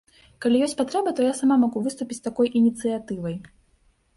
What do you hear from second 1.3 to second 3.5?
сама магу выступіць з такой ініцыятывай.